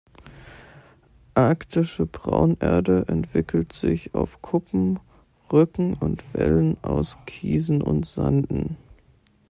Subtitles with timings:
[1.35, 4.99] Arktische Braunerde entwickelt sich auf Kuppen,
[5.53, 8.77] Rücken und Wällen aus Kiesen und Sanden.